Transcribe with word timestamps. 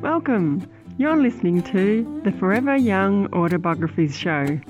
Welcome. 0.00 0.70
You're 0.98 1.16
listening 1.16 1.62
to 1.64 2.20
the 2.22 2.30
Forever 2.30 2.76
Young 2.76 3.26
Autobiographies 3.32 4.16
Show. 4.16 4.60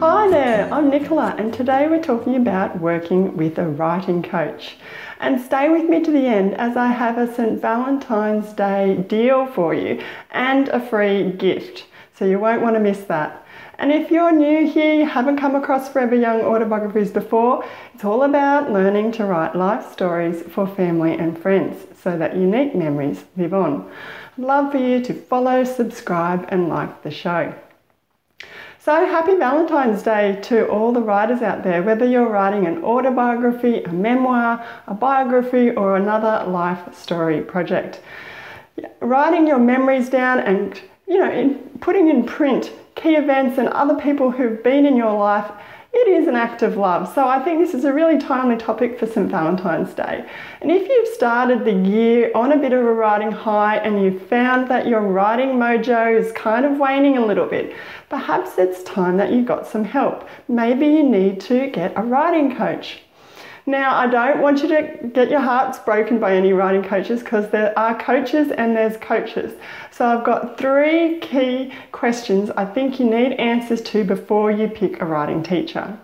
Hi 0.00 0.28
there, 0.30 0.72
I'm 0.72 0.88
Nicola, 0.90 1.34
and 1.36 1.52
today 1.52 1.88
we're 1.88 2.00
talking 2.00 2.36
about 2.36 2.78
working 2.78 3.36
with 3.36 3.58
a 3.58 3.66
writing 3.68 4.22
coach. 4.22 4.76
And 5.18 5.40
stay 5.40 5.68
with 5.68 5.90
me 5.90 6.00
to 6.04 6.12
the 6.12 6.26
end 6.26 6.54
as 6.54 6.76
I 6.76 6.92
have 6.92 7.18
a 7.18 7.34
St. 7.34 7.60
Valentine's 7.60 8.52
Day 8.52 9.04
deal 9.08 9.46
for 9.46 9.74
you 9.74 10.00
and 10.30 10.68
a 10.68 10.78
free 10.78 11.32
gift. 11.32 11.86
So 12.14 12.24
you 12.24 12.38
won't 12.38 12.62
want 12.62 12.76
to 12.76 12.80
miss 12.80 13.00
that. 13.04 13.44
And 13.80 13.92
if 13.92 14.10
you're 14.10 14.32
new 14.32 14.68
here, 14.68 14.92
you 14.92 15.06
haven't 15.06 15.36
come 15.36 15.54
across 15.54 15.88
Forever 15.88 16.16
Young 16.16 16.40
autobiographies 16.40 17.12
before, 17.12 17.64
it's 17.94 18.04
all 18.04 18.24
about 18.24 18.72
learning 18.72 19.12
to 19.12 19.24
write 19.24 19.54
life 19.54 19.92
stories 19.92 20.42
for 20.42 20.66
family 20.66 21.16
and 21.16 21.38
friends 21.38 21.86
so 22.02 22.18
that 22.18 22.34
unique 22.34 22.74
memories 22.74 23.24
live 23.36 23.54
on. 23.54 23.88
I'd 24.36 24.44
love 24.44 24.72
for 24.72 24.78
you 24.78 25.00
to 25.04 25.14
follow, 25.14 25.62
subscribe, 25.62 26.46
and 26.48 26.68
like 26.68 27.04
the 27.04 27.12
show. 27.12 27.54
So 28.80 29.06
happy 29.06 29.36
Valentine's 29.36 30.02
Day 30.02 30.40
to 30.42 30.66
all 30.66 30.90
the 30.92 31.00
writers 31.00 31.42
out 31.42 31.62
there, 31.62 31.80
whether 31.84 32.04
you're 32.04 32.28
writing 32.28 32.66
an 32.66 32.82
autobiography, 32.82 33.84
a 33.84 33.92
memoir, 33.92 34.64
a 34.88 34.94
biography, 34.94 35.70
or 35.70 35.96
another 35.96 36.50
life 36.50 36.96
story 36.96 37.42
project. 37.42 38.00
Writing 39.00 39.46
your 39.46 39.58
memories 39.60 40.08
down 40.08 40.40
and 40.40 40.80
you 41.08 41.18
know, 41.18 41.58
putting 41.80 42.08
in 42.08 42.24
print 42.24 42.72
key 42.94 43.16
events 43.16 43.58
and 43.58 43.68
other 43.68 43.94
people 43.94 44.30
who've 44.30 44.62
been 44.62 44.84
in 44.84 44.96
your 44.96 45.12
life, 45.12 45.50
it 45.92 46.06
is 46.08 46.28
an 46.28 46.36
act 46.36 46.62
of 46.62 46.76
love. 46.76 47.12
So 47.14 47.26
I 47.26 47.42
think 47.42 47.60
this 47.60 47.72
is 47.72 47.84
a 47.84 47.92
really 47.92 48.18
timely 48.18 48.56
topic 48.56 48.98
for 48.98 49.06
St. 49.06 49.30
Valentine's 49.30 49.94
Day. 49.94 50.28
And 50.60 50.70
if 50.70 50.86
you've 50.86 51.08
started 51.08 51.64
the 51.64 51.72
year 51.72 52.30
on 52.34 52.52
a 52.52 52.58
bit 52.58 52.72
of 52.72 52.80
a 52.80 52.92
writing 52.92 53.32
high 53.32 53.76
and 53.78 54.02
you've 54.02 54.22
found 54.28 54.68
that 54.70 54.86
your 54.86 55.00
writing 55.00 55.50
mojo 55.50 56.18
is 56.18 56.30
kind 56.32 56.66
of 56.66 56.78
waning 56.78 57.16
a 57.16 57.24
little 57.24 57.46
bit, 57.46 57.74
perhaps 58.10 58.58
it's 58.58 58.82
time 58.82 59.16
that 59.16 59.32
you 59.32 59.42
got 59.42 59.66
some 59.66 59.84
help. 59.84 60.28
Maybe 60.46 60.86
you 60.86 61.02
need 61.02 61.40
to 61.42 61.70
get 61.70 61.94
a 61.96 62.02
writing 62.02 62.54
coach. 62.54 63.00
Now, 63.68 63.94
I 63.94 64.06
don't 64.06 64.40
want 64.40 64.62
you 64.62 64.68
to 64.68 65.10
get 65.12 65.28
your 65.28 65.40
hearts 65.40 65.78
broken 65.78 66.18
by 66.18 66.34
any 66.34 66.54
writing 66.54 66.82
coaches 66.82 67.22
because 67.22 67.50
there 67.50 67.78
are 67.78 68.00
coaches 68.00 68.50
and 68.50 68.74
there's 68.74 68.96
coaches. 68.96 69.60
So, 69.90 70.06
I've 70.06 70.24
got 70.24 70.56
three 70.56 71.18
key 71.18 71.74
questions 71.92 72.48
I 72.56 72.64
think 72.64 72.98
you 72.98 73.04
need 73.04 73.34
answers 73.34 73.82
to 73.82 74.04
before 74.04 74.50
you 74.50 74.68
pick 74.68 75.02
a 75.02 75.04
writing 75.04 75.42
teacher. 75.42 75.98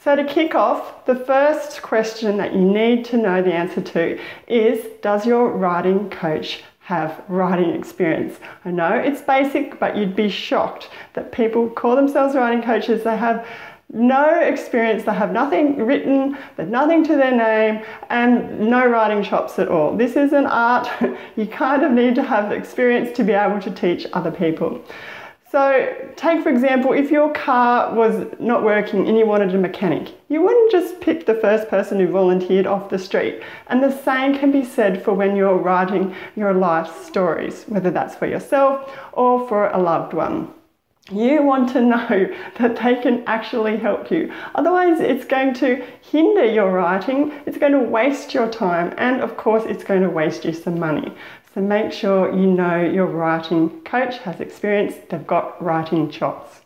So, 0.00 0.16
to 0.16 0.24
kick 0.24 0.54
off, 0.54 1.04
the 1.04 1.14
first 1.14 1.82
question 1.82 2.38
that 2.38 2.54
you 2.54 2.62
need 2.62 3.04
to 3.04 3.18
know 3.18 3.42
the 3.42 3.52
answer 3.52 3.82
to 3.82 4.18
is 4.46 4.82
Does 5.02 5.26
your 5.26 5.50
writing 5.50 6.08
coach 6.08 6.62
have 6.84 7.22
writing 7.28 7.70
experience. 7.70 8.40
I 8.64 8.72
know 8.72 8.92
it's 8.92 9.22
basic, 9.22 9.78
but 9.78 9.96
you'd 9.96 10.16
be 10.16 10.28
shocked 10.28 10.90
that 11.14 11.30
people 11.30 11.70
call 11.70 11.94
themselves 11.94 12.34
writing 12.34 12.60
coaches. 12.60 13.04
They 13.04 13.16
have 13.16 13.46
no 13.92 14.40
experience, 14.40 15.04
they 15.04 15.12
have 15.12 15.32
nothing 15.32 15.76
written, 15.76 16.36
but 16.56 16.68
nothing 16.68 17.04
to 17.04 17.16
their 17.16 17.36
name, 17.36 17.84
and 18.08 18.58
no 18.58 18.86
writing 18.86 19.22
chops 19.22 19.58
at 19.58 19.68
all. 19.68 19.94
This 19.94 20.16
is 20.16 20.32
an 20.32 20.46
art. 20.46 20.88
you 21.36 21.46
kind 21.46 21.82
of 21.82 21.92
need 21.92 22.14
to 22.14 22.22
have 22.22 22.52
experience 22.52 23.14
to 23.16 23.24
be 23.24 23.32
able 23.32 23.60
to 23.60 23.70
teach 23.70 24.06
other 24.14 24.30
people. 24.30 24.82
So, 25.50 25.94
take 26.16 26.42
for 26.42 26.48
example, 26.48 26.94
if 26.94 27.10
your 27.10 27.30
car 27.34 27.94
was 27.94 28.24
not 28.40 28.64
working 28.64 29.06
and 29.06 29.18
you 29.18 29.26
wanted 29.26 29.54
a 29.54 29.58
mechanic, 29.58 30.14
you 30.30 30.40
wouldn't 30.40 30.72
just 30.72 30.98
pick 31.02 31.26
the 31.26 31.34
first 31.34 31.68
person 31.68 32.00
who 32.00 32.06
volunteered 32.06 32.66
off 32.66 32.88
the 32.88 32.98
street. 32.98 33.42
And 33.66 33.82
the 33.82 33.92
same 33.92 34.38
can 34.38 34.50
be 34.50 34.64
said 34.64 35.04
for 35.04 35.12
when 35.12 35.36
you're 35.36 35.58
writing 35.58 36.14
your 36.36 36.54
life 36.54 37.04
stories, 37.04 37.64
whether 37.64 37.90
that's 37.90 38.14
for 38.14 38.26
yourself 38.26 38.90
or 39.12 39.46
for 39.46 39.68
a 39.68 39.78
loved 39.78 40.14
one. 40.14 40.54
You 41.10 41.42
want 41.42 41.70
to 41.70 41.80
know 41.80 42.32
that 42.58 42.76
they 42.76 42.94
can 42.96 43.24
actually 43.26 43.76
help 43.76 44.10
you. 44.10 44.32
Otherwise, 44.54 45.00
it's 45.00 45.24
going 45.24 45.54
to 45.54 45.84
hinder 46.00 46.44
your 46.44 46.70
writing, 46.70 47.32
it's 47.46 47.58
going 47.58 47.72
to 47.72 47.80
waste 47.80 48.34
your 48.34 48.48
time, 48.48 48.94
and 48.98 49.20
of 49.20 49.36
course, 49.36 49.64
it's 49.64 49.84
going 49.84 50.02
to 50.02 50.10
waste 50.10 50.44
you 50.44 50.52
some 50.52 50.78
money. 50.78 51.12
So 51.54 51.60
make 51.60 51.92
sure 51.92 52.32
you 52.32 52.46
know 52.46 52.80
your 52.80 53.06
writing 53.06 53.82
coach 53.82 54.18
has 54.18 54.40
experience, 54.40 54.94
they've 55.10 55.26
got 55.26 55.62
writing 55.62 56.08
chops. 56.10 56.60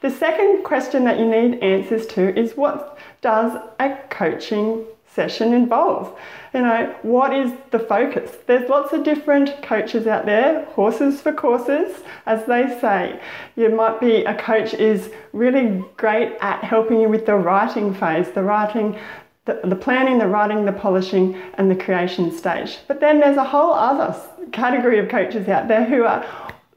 The 0.00 0.10
second 0.10 0.62
question 0.62 1.04
that 1.04 1.18
you 1.18 1.26
need 1.26 1.60
answers 1.62 2.06
to 2.08 2.38
is 2.38 2.56
what 2.56 2.98
does 3.20 3.60
a 3.80 3.98
coaching 4.10 4.84
session 5.14 5.52
involve? 5.52 6.18
You 6.54 6.60
know, 6.60 6.96
what 7.02 7.34
is 7.34 7.52
the 7.70 7.78
focus? 7.78 8.30
There's 8.46 8.68
lots 8.68 8.92
of 8.92 9.04
different 9.04 9.62
coaches 9.62 10.06
out 10.06 10.26
there, 10.26 10.64
horses 10.66 11.20
for 11.20 11.32
courses, 11.32 11.98
as 12.26 12.46
they 12.46 12.78
say. 12.80 13.20
You 13.56 13.68
might 13.70 14.00
be 14.00 14.24
a 14.24 14.34
coach 14.34 14.74
is 14.74 15.10
really 15.32 15.84
great 15.96 16.36
at 16.40 16.64
helping 16.64 17.00
you 17.00 17.08
with 17.08 17.26
the 17.26 17.34
writing 17.34 17.94
phase, 17.94 18.30
the 18.30 18.42
writing 18.42 18.98
the, 19.48 19.60
the 19.64 19.76
planning, 19.76 20.18
the 20.18 20.28
writing, 20.28 20.66
the 20.66 20.72
polishing, 20.72 21.34
and 21.54 21.70
the 21.70 21.74
creation 21.74 22.30
stage. 22.30 22.78
But 22.86 23.00
then 23.00 23.18
there's 23.18 23.38
a 23.38 23.44
whole 23.44 23.72
other 23.72 24.14
category 24.52 24.98
of 24.98 25.08
coaches 25.08 25.48
out 25.48 25.68
there 25.68 25.84
who 25.84 26.04
are, 26.04 26.22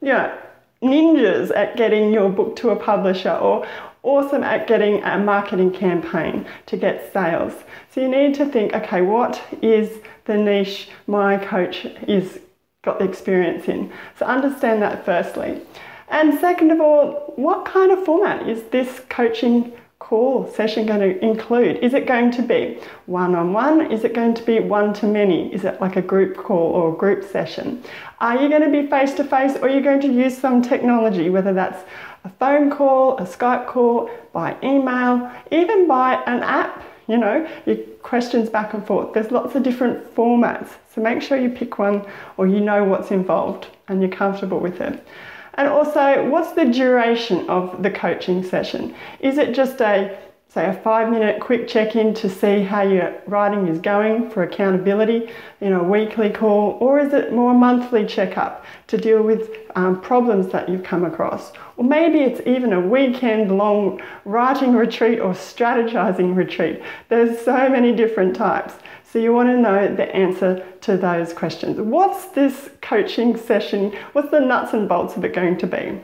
you 0.02 0.08
know, 0.08 0.34
ninjas 0.81 1.56
at 1.56 1.78
getting 1.78 2.12
your 2.12 2.30
book 2.30 2.56
to 2.58 2.69
a 2.69 2.75
publisher 2.75 3.31
or 3.31 3.66
awesome 4.03 4.44
at 4.44 4.68
getting 4.68 5.03
a 5.03 5.19
marketing 5.19 5.72
campaign 5.72 6.46
to 6.66 6.78
get 6.78 7.14
sales. 7.14 7.53
So 7.94 8.02
you 8.02 8.08
need 8.08 8.34
to 8.36 8.46
think, 8.46 8.74
okay, 8.74 9.02
what 9.02 9.42
is 9.62 10.00
the 10.25 10.38
niche 10.38 10.90
my 11.08 11.38
coach 11.38 11.86
is 12.08 12.40
got 12.84 13.00
the 13.00 13.06
experience 13.06 13.68
in? 13.68 13.92
So 14.18 14.25
understand 14.25 14.81
that 14.81 15.06
firstly. 15.06 15.62
And 16.09 16.40
second 16.40 16.72
of 16.72 16.81
all, 16.81 17.34
what 17.36 17.66
kind 17.66 17.92
of 17.92 18.03
format 18.03 18.48
is 18.50 18.63
this 18.63 19.02
coaching 19.08 19.72
call 20.01 20.51
session 20.51 20.88
going 20.88 21.00
to 21.00 21.23
include? 21.23 21.78
Is 21.78 21.94
it 21.94 22.07
going 22.07 22.31
to 22.31 22.41
be 22.41 22.79
one 23.06 23.35
on 23.35 23.53
one? 23.53 23.91
Is 23.91 24.03
it 24.03 24.16
going 24.16 24.34
to 24.34 24.44
be 24.44 24.59
one 24.59 24.94
to 24.95 25.06
many? 25.06 25.53
Is 25.53 25.63
it 25.63 25.79
like 25.79 25.95
a 25.95 26.01
group 26.01 26.35
call 26.35 26.72
or 26.78 26.94
a 26.94 26.97
group 26.97 27.23
session? 27.23 27.84
Are 28.19 28.41
you 28.41 28.50
going 28.50 28.63
to 28.63 28.81
be 28.81 28.88
face 28.88 29.13
to 29.13 29.23
face 29.23 29.56
or 29.57 29.67
are 29.67 29.69
you 29.69 29.81
going 29.81 30.01
to 30.01 30.12
use 30.12 30.35
some 30.35 30.63
technology, 30.63 31.29
whether 31.29 31.53
that's 31.53 31.84
a 32.25 32.29
phone 32.29 32.72
call, 32.72 33.17
a 33.19 33.25
Skype 33.25 33.67
call, 33.67 34.09
by 34.34 34.57
email, 34.63 35.31
even 35.51 35.88
by 35.88 36.16
an 36.25 36.41
app? 36.41 36.83
You 37.07 37.18
know, 37.18 37.47
your 37.68 37.78
questions 38.01 38.50
back 38.50 38.73
and 38.73 38.85
forth. 38.85 39.13
There's 39.13 39.31
lots 39.31 39.53
of 39.53 39.62
different 39.62 40.16
formats. 40.16 40.69
So 40.94 41.01
make 41.01 41.22
sure 41.22 41.38
you 41.38 41.50
pick 41.50 41.78
one 41.78 42.06
or 42.38 42.47
you 42.47 42.59
know 42.59 42.83
what's 42.83 43.12
involved 43.12 43.68
and 43.88 44.01
you're 44.01 44.18
comfortable 44.23 44.59
with 44.59 44.81
it. 44.81 45.06
And 45.56 45.67
also, 45.67 46.29
what's 46.29 46.53
the 46.53 46.66
duration 46.66 47.50
of 47.50 47.84
the 47.84 47.91
coaching 47.91 48.44
session? 48.44 48.95
Is 49.19 49.38
it 49.38 49.53
just 49.53 49.81
a 49.81 50.17
say 50.53 50.67
a 50.67 50.73
five 50.73 51.09
minute 51.09 51.39
quick 51.39 51.66
check 51.66 51.95
in 51.95 52.13
to 52.13 52.29
see 52.29 52.62
how 52.62 52.81
your 52.81 53.13
writing 53.25 53.67
is 53.67 53.79
going 53.79 54.29
for 54.29 54.44
accountability 54.44 55.31
in 55.62 55.72
a 55.72 55.81
weekly 55.81 56.29
call, 56.29 56.78
or 56.81 57.00
is 57.00 57.13
it 57.13 57.31
more 57.31 57.53
monthly 57.53 58.06
checkup 58.06 58.66
to 58.88 58.97
deal 58.97 59.23
with 59.23 59.50
um, 59.75 60.01
problems 60.01 60.51
that 60.51 60.67
you've 60.67 60.84
come 60.84 61.06
across? 61.06 61.53
Or 61.78 61.85
maybe 61.85 62.19
it's 62.19 62.45
even 62.45 62.73
a 62.73 62.81
weekend 62.81 63.57
long 63.57 64.01
writing 64.25 64.75
retreat 64.75 65.19
or 65.19 65.31
strategizing 65.31 66.35
retreat. 66.35 66.81
There's 67.07 67.39
so 67.39 67.69
many 67.69 67.95
different 67.95 68.35
types. 68.35 68.73
So 69.12 69.20
you 69.20 69.34
want 69.34 69.50
to 69.50 69.58
know 69.58 69.94
the 69.94 70.16
answer 70.16 70.66
to 70.82 70.96
those 70.96 71.34
questions. 71.34 71.82
What's 71.82 72.28
this 72.28 72.70
coaching 72.82 73.36
session? 73.36 73.92
What's 74.14 74.32
the 74.32 74.40
nuts 74.40 74.74
and 74.74 74.88
bolts 74.88 75.18
of 75.18 75.26
it 75.26 75.34
going 75.34 75.58
to 75.58 75.68
be? 75.68 76.00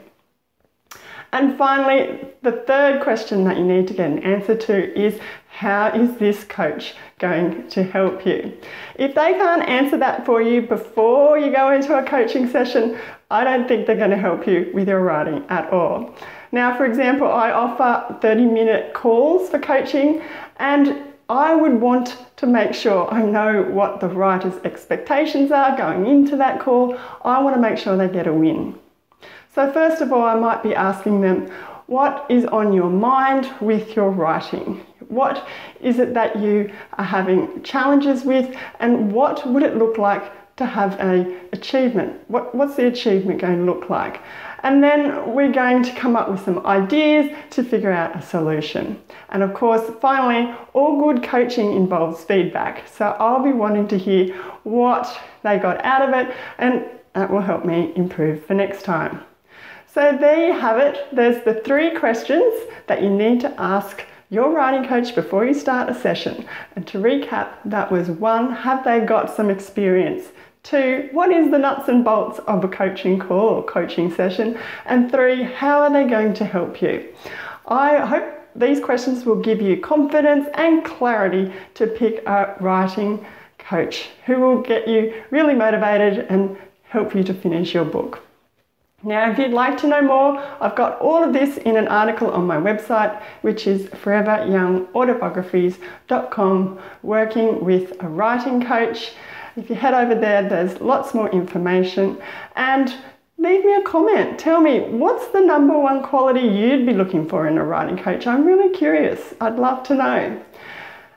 And 1.32 1.58
finally, 1.58 2.28
the 2.42 2.64
third 2.68 3.02
question 3.02 3.46
that 3.46 3.56
you 3.56 3.64
need 3.64 3.88
to 3.88 3.94
get 3.94 4.12
an 4.12 4.20
answer 4.20 4.56
to 4.56 5.00
is 5.00 5.22
how 5.48 5.88
is 5.88 6.18
this 6.18 6.44
coach 6.44 6.96
going 7.18 7.70
to 7.70 7.84
help 7.84 8.26
you? 8.26 8.52
If 8.96 9.16
they 9.16 9.34
can't 9.34 9.64
answer 9.64 9.98
that 10.00 10.26
for 10.26 10.42
you 10.42 10.64
before 10.64 11.38
you 11.38 11.50
go 11.50 11.72
into 11.72 11.98
a 11.98 12.04
coaching 12.04 12.50
session, 12.50 12.98
I 13.32 13.46
don't 13.46 13.70
think 13.70 13.88
they're 13.88 13.96
going 13.96 14.12
to 14.12 14.18
help 14.18 14.46
you 14.46 14.70
with 14.74 14.90
your 14.90 15.02
writing 15.02 15.46
at 15.48 15.72
all. 15.72 16.14
Now, 16.52 16.76
for 16.76 16.86
example, 16.86 17.32
I 17.32 17.52
offer 17.52 18.18
30 18.22 18.46
minute 18.46 18.94
calls 18.94 19.50
for 19.50 19.60
coaching, 19.60 20.22
and 20.58 21.14
I 21.30 21.54
would 21.56 21.82
want 21.82 22.18
to 22.38 22.48
make 22.48 22.74
sure 22.74 23.14
I 23.14 23.22
know 23.22 23.64
what 23.64 24.00
the 24.00 24.08
writer's 24.08 24.56
expectations 24.64 25.52
are 25.52 25.76
going 25.76 26.08
into 26.08 26.38
that 26.38 26.62
call. 26.62 26.98
I 27.26 27.42
want 27.42 27.56
to 27.56 27.62
make 27.62 27.78
sure 27.78 27.98
they 27.98 28.08
get 28.08 28.28
a 28.28 28.34
win. 28.34 28.80
So, 29.54 29.72
first 29.72 30.02
of 30.02 30.14
all, 30.14 30.24
I 30.24 30.36
might 30.36 30.64
be 30.64 30.74
asking 30.74 31.22
them, 31.22 31.52
what 31.88 32.26
is 32.30 32.46
on 32.46 32.72
your 32.74 32.90
mind 32.90 33.50
with 33.60 33.96
your 33.96 34.12
writing? 34.12 34.86
What 35.08 35.48
is 35.82 36.00
it 36.00 36.14
that 36.14 36.38
you 36.40 36.72
are 36.98 37.06
having 37.06 37.62
challenges 37.64 38.24
with, 38.24 38.56
and 38.80 39.12
what 39.12 39.46
would 39.48 39.64
it 39.64 39.76
look 39.76 39.98
like 39.98 40.56
to 40.58 40.66
have 40.66 41.00
an 41.00 41.38
achievement? 41.54 42.22
What, 42.30 42.54
what's 42.56 42.76
the 42.76 42.88
achievement 42.88 43.42
going 43.42 43.58
to 43.58 43.64
look 43.64 43.90
like? 43.90 44.22
And 44.64 44.84
then 44.84 45.34
we're 45.34 45.52
going 45.52 45.84
to 45.84 45.94
come 45.94 46.16
up 46.16 46.30
with 46.30 46.44
some 46.44 46.66
ideas 46.66 47.36
to 47.52 47.64
figure 47.64 47.92
out 47.92 48.16
a 48.16 48.22
solution. 48.22 49.00
And 49.30 49.44
of 49.44 49.54
course, 49.54 49.90
finally, 50.02 50.54
all 50.74 51.02
good 51.02 51.24
coaching 51.24 51.74
involves 51.74 52.24
feedback. 52.24 52.88
So 52.88 53.16
I'll 53.20 53.44
be 53.44 53.52
wanting 53.52 53.88
to 53.90 53.98
hear 53.98 54.34
what 54.64 55.20
they 55.44 55.58
got 55.58 55.84
out 55.86 56.08
of 56.08 56.14
it, 56.16 56.36
and 56.58 56.86
that 57.14 57.32
will 57.32 57.42
help 57.42 57.66
me 57.66 57.94
improve 57.96 58.46
for 58.46 58.54
next 58.54 58.84
time. 58.84 59.22
So 59.94 60.18
there 60.20 60.48
you 60.48 60.54
have 60.54 60.78
it. 60.78 61.08
There's 61.12 61.44
the 61.44 61.56
three 61.62 61.96
questions 61.96 62.54
that 62.88 63.02
you 63.02 63.10
need 63.10 63.42
to 63.42 63.62
ask 63.62 64.04
your 64.30 64.52
writing 64.52 64.88
coach 64.88 65.16
before 65.16 65.46
you 65.46 65.54
start 65.54 65.90
a 65.90 65.96
session. 65.96 66.46
And 66.76 66.86
to 66.88 66.98
recap, 66.98 67.50
that 67.66 67.92
was 67.92 68.10
one, 68.10 68.52
have 68.52 68.84
they 68.84 69.00
got 69.00 69.34
some 69.34 69.50
experience? 69.50 70.26
Two, 70.68 71.08
what 71.14 71.32
is 71.32 71.50
the 71.50 71.58
nuts 71.58 71.88
and 71.88 72.04
bolts 72.04 72.40
of 72.40 72.62
a 72.62 72.68
coaching 72.68 73.20
call 73.20 73.48
or 73.48 73.64
coaching 73.64 74.14
session? 74.14 74.60
And 74.86 75.10
three, 75.10 75.44
how 75.44 75.84
are 75.84 75.90
they 75.90 76.04
going 76.04 76.34
to 76.34 76.44
help 76.44 76.82
you? 76.82 77.08
I 77.70 78.06
hope 78.06 78.26
these 78.54 78.82
questions 78.82 79.26
will 79.26 79.38
give 79.38 79.62
you 79.62 79.78
confidence 79.78 80.50
and 80.56 80.84
clarity 80.84 81.54
to 81.76 81.88
pick 81.88 82.22
a 82.28 82.58
writing 82.60 83.26
coach 83.58 84.10
who 84.26 84.42
will 84.42 84.62
get 84.62 84.90
you 84.90 85.24
really 85.32 85.56
motivated 85.56 86.26
and 86.28 86.58
help 86.84 87.16
you 87.16 87.24
to 87.24 87.34
finish 87.34 87.74
your 87.74 87.86
book. 87.86 88.22
Now, 89.04 89.30
if 89.32 89.40
you'd 89.40 89.54
like 89.54 89.78
to 89.78 89.88
know 89.88 90.02
more, 90.02 90.38
I've 90.60 90.76
got 90.76 91.00
all 91.00 91.24
of 91.24 91.32
this 91.32 91.56
in 91.60 91.78
an 91.78 91.88
article 91.88 92.30
on 92.32 92.46
my 92.46 92.58
website, 92.58 93.18
which 93.42 93.68
is 93.68 93.86
foreveryoungautobiographies.com, 93.86 96.80
working 97.04 97.64
with 97.64 98.04
a 98.04 98.10
writing 98.10 98.66
coach. 98.66 99.14
If 99.58 99.72
you 99.72 99.76
head 99.76 99.96
over 99.96 100.14
there, 100.14 100.48
there's 100.48 100.80
lots 100.82 101.16
more 101.16 101.32
information. 101.32 102.22
And 102.56 102.94
leave 103.40 103.66
me 103.66 103.74
a 103.74 103.82
comment. 103.82 104.38
Tell 104.38 104.62
me 104.62 104.82
what's 104.82 105.30
the 105.30 105.42
number 105.42 105.78
one 105.78 106.04
quality 106.04 106.42
you'd 106.42 106.86
be 106.86 106.94
looking 106.94 107.28
for 107.28 107.48
in 107.48 107.58
a 107.58 107.66
writing 107.66 107.98
coach. 107.98 108.28
I'm 108.28 108.46
really 108.46 108.70
curious. 108.70 109.34
I'd 109.42 109.58
love 109.58 109.82
to 109.88 109.96
know. 109.96 110.44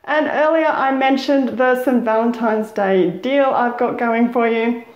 And 0.05 0.27
earlier 0.27 0.69
I 0.69 0.91
mentioned 0.91 1.59
the 1.59 1.85
St. 1.85 2.03
Valentine's 2.03 2.73
Day 2.73 3.11
deal 3.11 3.45
I've 3.45 3.79
got 3.79 3.99
going 3.99 4.33
for 4.33 4.49
you 4.49 4.87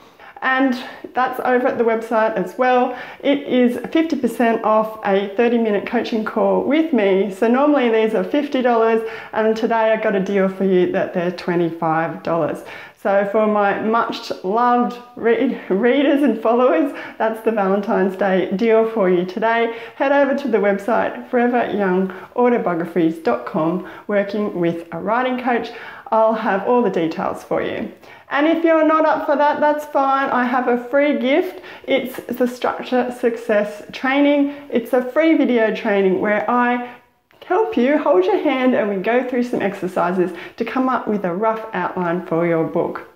and 0.44 0.78
that's 1.14 1.40
over 1.40 1.66
at 1.66 1.78
the 1.78 1.84
website 1.84 2.36
as 2.36 2.56
well. 2.58 2.96
It 3.22 3.42
is 3.44 3.78
50% 3.78 4.62
off 4.62 5.00
a 5.04 5.34
30 5.36 5.58
minute 5.58 5.86
coaching 5.86 6.24
call 6.24 6.64
with 6.64 6.92
me. 6.92 7.32
So 7.32 7.48
normally 7.48 7.88
these 7.88 8.14
are 8.14 8.22
$50 8.22 9.10
and 9.32 9.56
today 9.56 9.92
I 9.92 10.00
got 10.00 10.14
a 10.14 10.20
deal 10.20 10.48
for 10.48 10.64
you 10.64 10.92
that 10.92 11.14
they're 11.14 11.32
$25. 11.32 12.66
So 13.04 13.28
for 13.30 13.46
my 13.46 13.78
much 13.82 14.32
loved 14.44 14.98
read, 15.14 15.60
readers 15.68 16.22
and 16.22 16.40
followers, 16.40 16.90
that's 17.18 17.44
the 17.44 17.52
Valentine's 17.52 18.16
Day 18.16 18.50
deal 18.56 18.90
for 18.90 19.10
you 19.10 19.26
today. 19.26 19.78
Head 19.96 20.10
over 20.10 20.34
to 20.34 20.48
the 20.48 20.56
website 20.56 21.28
foreveryoungautobiographies.com 21.28 23.90
working 24.06 24.58
with 24.58 24.88
a 24.92 24.98
writing 24.98 25.38
coach. 25.38 25.70
I'll 26.10 26.34
have 26.34 26.66
all 26.66 26.82
the 26.82 26.90
details 26.90 27.42
for 27.42 27.62
you. 27.62 27.92
And 28.30 28.46
if 28.46 28.64
you're 28.64 28.86
not 28.86 29.06
up 29.06 29.26
for 29.26 29.36
that, 29.36 29.60
that's 29.60 29.84
fine. 29.86 30.30
I 30.30 30.44
have 30.44 30.68
a 30.68 30.82
free 30.88 31.18
gift. 31.18 31.60
It's 31.86 32.16
the 32.26 32.48
Structure 32.48 33.14
Success 33.18 33.82
Training. 33.92 34.54
It's 34.70 34.92
a 34.92 35.04
free 35.04 35.36
video 35.36 35.74
training 35.74 36.20
where 36.20 36.48
I 36.50 36.96
help 37.44 37.76
you 37.76 37.98
hold 37.98 38.24
your 38.24 38.42
hand 38.42 38.74
and 38.74 38.88
we 38.88 38.96
go 38.96 39.28
through 39.28 39.44
some 39.44 39.62
exercises 39.62 40.30
to 40.56 40.64
come 40.64 40.88
up 40.88 41.06
with 41.06 41.24
a 41.24 41.34
rough 41.34 41.64
outline 41.72 42.26
for 42.26 42.46
your 42.46 42.64
book. 42.64 43.08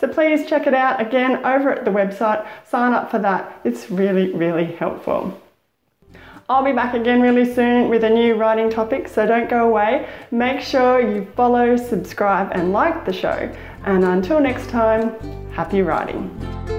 So 0.00 0.08
please 0.08 0.48
check 0.48 0.66
it 0.66 0.74
out 0.74 1.00
again 1.00 1.44
over 1.44 1.70
at 1.70 1.84
the 1.84 1.90
website. 1.90 2.46
Sign 2.66 2.92
up 2.92 3.10
for 3.10 3.18
that. 3.18 3.60
It's 3.64 3.90
really, 3.90 4.32
really 4.32 4.64
helpful. 4.64 5.40
I'll 6.50 6.64
be 6.64 6.72
back 6.72 6.94
again 6.94 7.20
really 7.20 7.44
soon 7.44 7.90
with 7.90 8.04
a 8.04 8.08
new 8.08 8.34
writing 8.34 8.70
topic, 8.70 9.06
so 9.06 9.26
don't 9.26 9.50
go 9.50 9.68
away. 9.68 10.08
Make 10.30 10.62
sure 10.62 10.98
you 10.98 11.26
follow, 11.36 11.76
subscribe, 11.76 12.52
and 12.52 12.72
like 12.72 13.04
the 13.04 13.12
show. 13.12 13.54
And 13.84 14.02
until 14.02 14.40
next 14.40 14.70
time, 14.70 15.14
happy 15.50 15.82
writing. 15.82 16.77